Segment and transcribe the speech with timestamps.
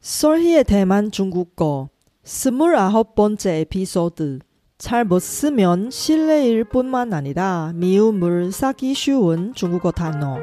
[0.00, 1.90] 솔희의 대만 중국어
[2.24, 4.38] 스물아홉 번째 에피소드.
[4.78, 10.38] 잘 못 쓰면 실례일 뿐만 아니라 미움을 사기 쉬운 중국어 단어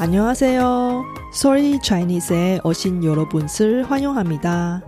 [0.00, 1.04] 안녕하세요.
[1.30, 4.80] 솔희 차이니스에 오신 여러분을 환영합니다.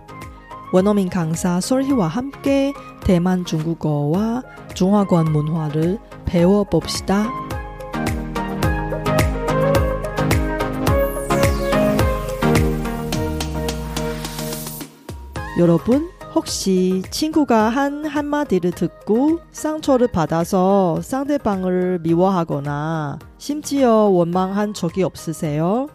[0.71, 4.41] 원어민 강사 솔희와 함께 대만 중국어와
[4.73, 7.27] 중화권 문화를 배워봅시다.
[15.59, 25.87] 여러분, 혹시 친구가 한 한마디를 듣고 상처를 받아서 상대방을 미워하거나 심지어 원망한 적이 없으세요?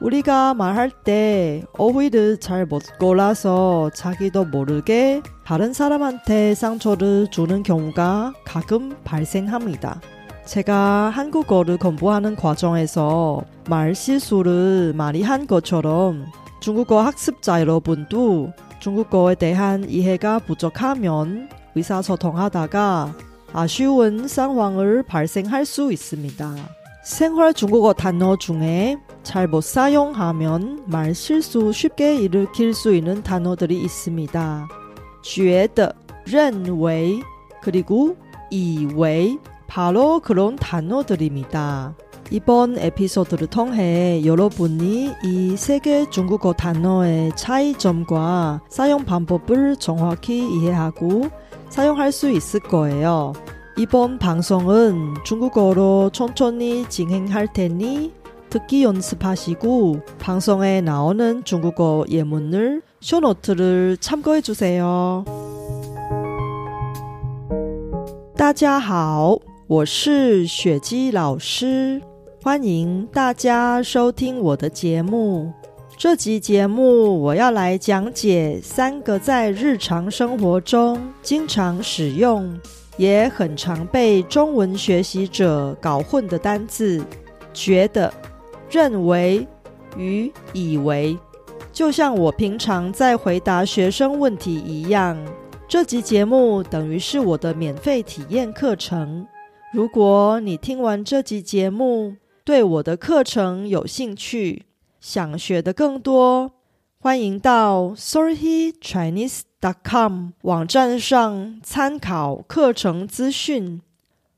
[0.00, 8.98] 우리가 말할 때 어휘를 잘 못 골라서 자기도 모르게 다른 사람한테 상처를 주는 경우가 가끔
[9.04, 10.02] 발생합니다.
[10.44, 16.26] 제가 한국어를 공부하는 과정에서 말 실수를 많이 한 것처럼
[16.60, 18.52] 중국어 학습자 여러분도
[18.85, 23.15] 중국어에 대한 이해가 부족하면 의사소통하다가
[23.53, 26.55] 아쉬운 상황을 발생할 수 있습니다.
[27.03, 34.67] 생활 중국어 단어 중에 잘 못 사용하면 말 실수 쉽게 일으킬 수 있는 단어들이 있습니다.
[35.23, 35.93] 觉得,
[36.25, 37.21] 认为,
[37.61, 38.15] 그리고
[38.51, 41.95] 以为 바로 그런 단어들입니다.
[42.31, 51.29] 이번 에피소드를 통해 여러분이 이 세 개 중국어 단어의 차이점과 사용 방법을 정확히 이해하고
[51.69, 53.33] 사용할 수 있을 거예요.
[53.77, 58.13] 이번 방송은 중국어로 천천히 진행할 테니
[58.49, 65.23] 듣기 연습하시고 방송에 나오는 중국어 예문을 쇼노트를 참고해 주세요.
[68.37, 72.01] 大家好，我是雪姬老师。
[72.46, 75.52] 欢迎大家收听我的节目。
[75.98, 82.56] 这集节目我要来讲解三个在日常生活中经常使用，
[82.98, 87.02] 也很常被中文学习者搞混的单字：
[87.52, 88.14] 觉得、
[88.70, 89.44] 认为
[89.96, 91.18] 与以为。
[91.72, 95.18] 就像我平常在回答学生问题一样，
[95.66, 99.26] 这集节目等于是我的免费体验课程。
[99.72, 102.14] 如果你听完这集节目，
[102.46, 104.66] 对我的课程有兴趣，
[105.00, 106.52] 想学的更多，
[107.00, 113.80] 欢迎到 sorrychinese.com 网站上参考课程资讯。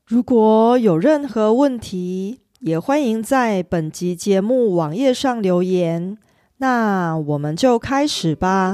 [0.07, 6.17] 如果有任何问题，也欢迎在本集节目网页上留言。
[6.57, 8.73] 那我们就开始吧。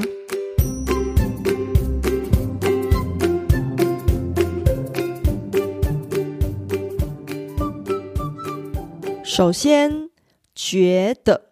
[9.38, 10.10] 首先，
[10.56, 11.50] 觉得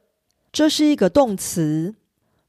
[0.54, 1.94] 这是一个动词，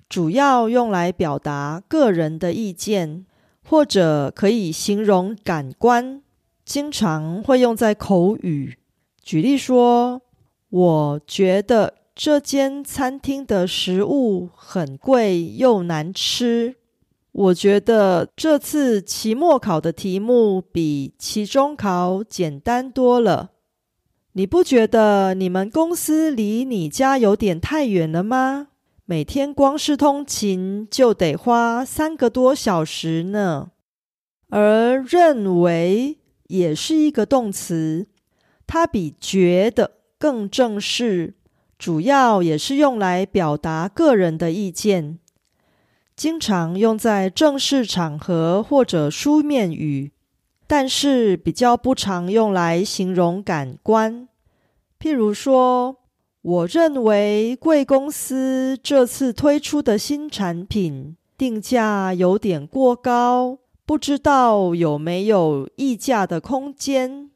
[0.08, 3.26] 主要用来表达个人的意见，
[3.68, 6.22] 或者可以形容感官，
[6.64, 8.78] 经常会用在口语。
[9.24, 10.22] 举例说
[10.70, 16.76] ：“我觉得这间餐厅的食物很贵又难吃。”
[17.32, 23.50] 我觉得这次期末考的题目比期中考简单多了。
[24.36, 28.66] 你不觉得你们公司离你家有点太远了吗？
[29.04, 33.70] 每天光是通勤就得花三个多小时呢。
[34.48, 36.18] 而认为
[36.48, 38.08] 也是一个动词，
[38.66, 41.34] 它比觉得更正式，
[41.78, 45.20] 主要也是用来表达个人的意见，
[46.16, 50.10] 经常用在正式场合或者书面语。
[50.66, 54.28] 但是比较不常用来形容感官，
[54.98, 55.96] 譬如说，
[56.40, 67.30] 我认为贵公司这次推出的新产品定价有点过高，不知道有没有议价的空间？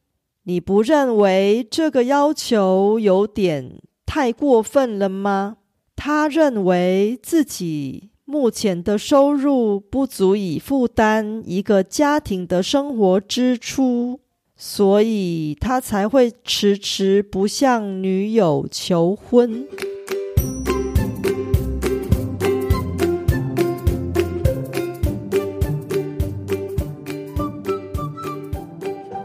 [0.45, 5.59] 你不认为这个要求有点太过分了吗？
[5.95, 8.11] 他认为自己。
[8.31, 14.21] 目前的收入不足以负担一个家庭的生活支出，
[14.55, 19.67] 所以他才会迟迟不向女友求婚。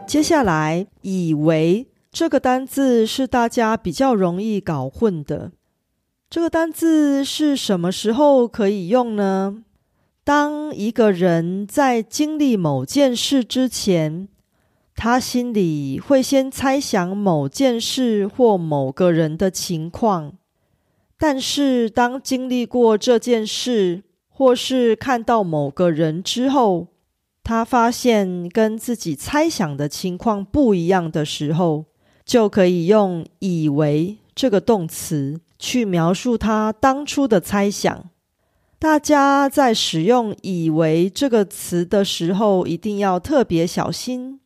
[0.07, 5.51] 接下来，以为这个单字是大家比较容易搞混的。
[6.33, 9.63] 这个单字是什么时候可以用呢？
[10.23, 14.27] 当一个人在经历某件事之前，
[14.95, 20.33] 他心里会先猜想某件事或某个人的情况，
[21.19, 26.87] 但是当经历过这件事，或是看到某个人之后，
[27.43, 31.85] 他发现跟自己猜想的情况不一样的时候，
[32.25, 35.39] 就可以用“以为”这个动词。
[35.65, 38.09] 去描述他当初的猜想。
[38.77, 44.41] 大家在使用“以为”这个词的时候，一定要特别小心，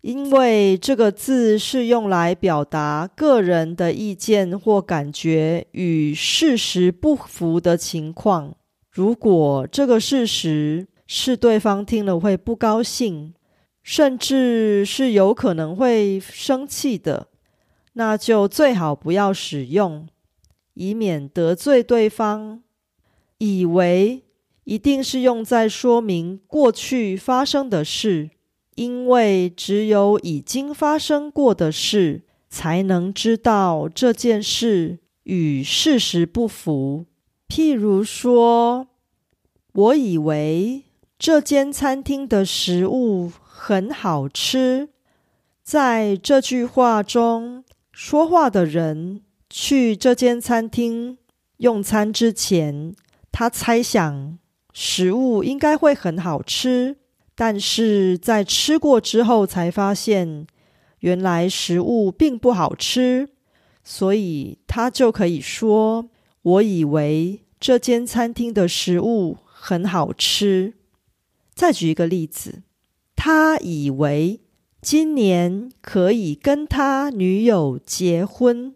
[0.00, 8.54] 因为这个字是用来表达个人的意见或感觉与事实不符的情况。
[8.90, 13.34] 如果这个事实是对方听了会不高兴，
[13.82, 17.26] 甚至是有可能会生气的，
[17.92, 20.08] 那就最好不要使用。
[20.76, 22.60] 以免得罪对方，
[23.38, 24.22] 以为
[24.64, 28.28] 一定是用在说明过去发生的事，
[28.74, 37.06] 因为只有已经发生过的事，才能知道这件事与事实不符。
[37.48, 38.88] 譬如说，
[39.72, 40.82] 我以为
[41.18, 44.90] 这间餐厅的食物很好吃，
[45.62, 49.22] 在这句话中，说话的人。
[49.58, 51.16] 去这间餐厅
[51.56, 52.94] 用餐之前，
[53.32, 54.38] 他猜想
[54.74, 56.98] 食物应该会很好吃，
[57.34, 60.46] 但是在吃过之后才发现，
[60.98, 63.30] 原来食物并不好吃，
[63.82, 66.10] 所以他就可以说
[66.42, 70.74] ：“我以为这间餐厅的食物很好吃。”
[71.56, 72.62] 再举一个例子，
[73.16, 74.40] 他以为
[74.82, 78.75] 今年可以跟他女友结婚。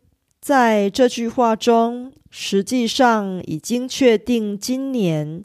[0.50, 5.44] 在这句话中，实际上已经确定今年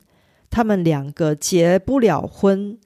[0.49, 2.79] 他们两个结不了婚，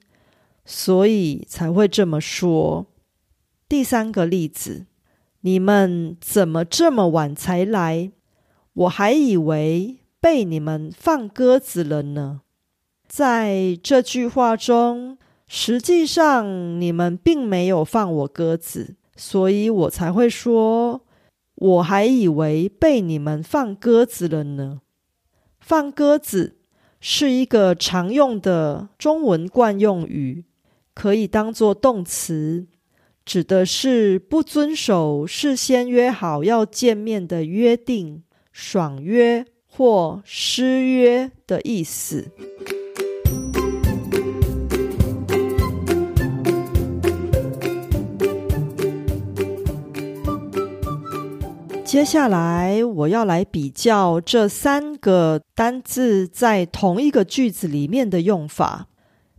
[0.66, 2.84] 所以才会这么说。
[3.66, 4.84] 第三个例子，
[5.40, 8.12] 你们怎么这么晚才来？
[8.74, 12.42] 我还以为被你们放鸽子了呢。
[13.08, 15.16] 在这句话中，
[15.48, 21.00] 实际上你们并没有放我鸽子，所以我才会说。
[21.60, 24.80] 我还以为被你们放鸽子了呢。
[25.60, 26.56] 放鸽子
[27.00, 30.44] 是一个常用的中文惯用语，
[30.94, 32.66] 可以当做动词，
[33.26, 42.30] 指的是不遵守事先约好要见面的约定、爽约或失约的意思。
[51.90, 58.86] 接下来我要来比较这三个单字在同一个句子里面的用法，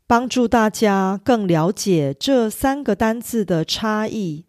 [0.06, 4.44] 帮助大家更了解这三个单字的差异。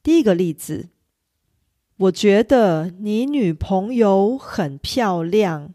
[0.00, 0.90] 第一个例子，
[1.96, 5.74] 我觉得你女朋友很漂亮。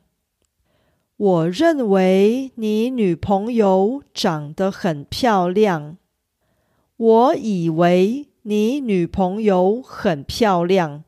[1.18, 5.98] 我认为你女朋友长得很漂亮。
[6.96, 11.04] 我以为你女朋友很漂亮。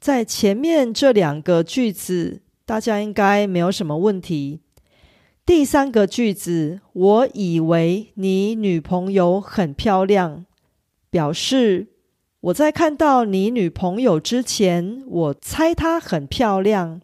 [0.00, 4.60] 在前面这两个句子，大家应该没有什么问题。
[5.44, 10.46] 第三个句子，我以为你女朋友很漂亮，
[11.10, 11.88] 表示
[12.40, 17.02] 我在看到你女朋友之前，我猜她很漂亮，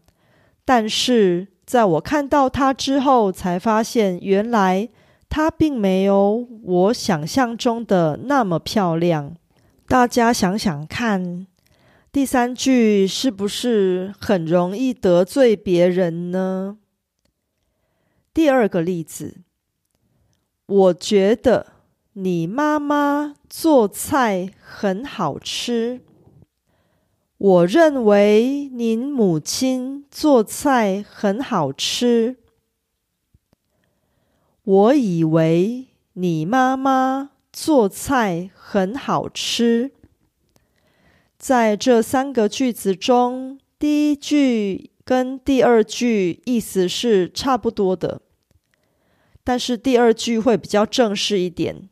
[0.65, 4.89] 但是在我看到她之后，才发现原来
[5.29, 9.35] 她并没有我想象中的那么漂亮。
[9.87, 11.47] 大家想想看。
[12.17, 16.79] 第三句是不是很容易得罪别人呢？
[18.33, 19.43] 第二个例子，
[20.65, 21.75] 我觉得
[22.15, 26.01] 你妈妈做菜很好吃。
[27.37, 32.39] 我认为您母亲做菜很好吃。
[34.65, 39.93] 我以为你妈妈做菜很好吃。
[41.47, 48.21] 在这三个句子中，第一句跟第二句意思是差不多的，
[49.45, 51.89] 但是第二句会比较正式一点。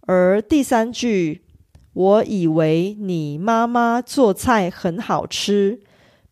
[0.00, 1.44] 而第三句，
[1.92, 5.78] 我以为你妈妈做菜很好吃，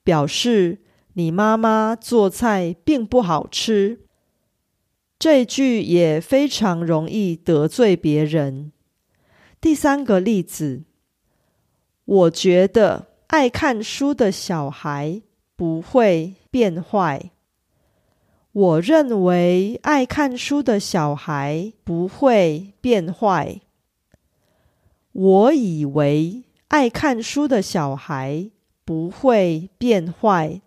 [0.03, 0.81] 表示
[1.13, 4.01] 你妈妈做菜并不好吃。
[5.21, 8.73] 这句也非常容易得罪别人。
[9.61, 10.83] 第三个例子。
[12.05, 15.23] 我觉得爱看书的小孩
[15.57, 17.31] 不会变坏。
[18.53, 23.61] 我认为爱看书的小孩不会变坏。
[25.13, 28.51] 我以为爱看书的小孩
[28.85, 30.61] 不会变坏。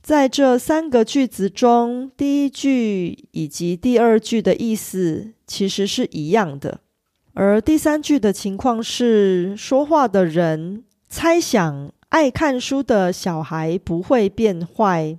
[0.00, 6.80] 在这三个句子中，第一句以及第二句的意思其实是一样的，
[7.35, 15.17] 而第三句的情况是，说话的人猜想爱看书的小孩不会变坏，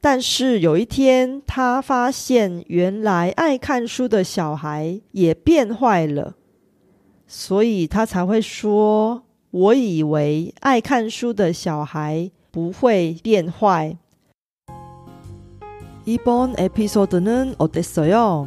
[0.00, 6.34] 但是有一天他发现，原来爱看书的小孩也变坏了，
[7.26, 13.96] 所以他才会说：“我以为爱看书的小孩。”不会变坏。
[16.06, 18.46] 이번에피소드는어땠어요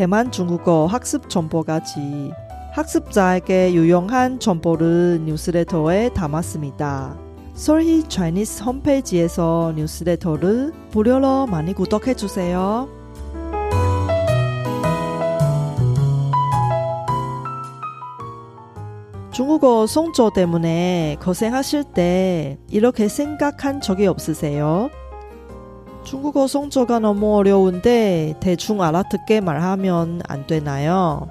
[0.00, 2.32] 대만 중국어 학습 정보까지
[2.72, 7.18] 학습자에게 유용한 정보를 뉴스레터에 담았습니다.
[7.52, 12.88] 솔희 차이니스 홈페이지에서 뉴스레터를 무료로 많이 구독해 주세요.
[19.32, 24.88] 중국어 송조 때문에 고생하실 때 이렇게 생각한 적이 없으세요?
[26.04, 31.28] 중국어 송조가 너무 어려운데 대충 알아듣게 말하면 안 되나요?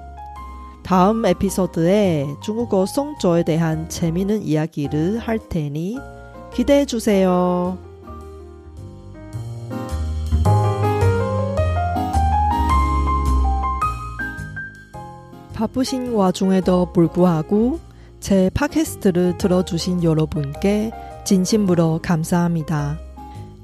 [0.82, 5.98] 다음 에피소드에 중국어 송조에 대한 재미있는 이야기를 할 테니
[6.52, 7.78] 기대해 주세요.
[15.54, 17.78] 바쁘신 와중에도 불구하고
[18.18, 20.90] 제 팟캐스트를 들어주신 여러분께
[21.24, 23.09] 진심으로 감사합니다.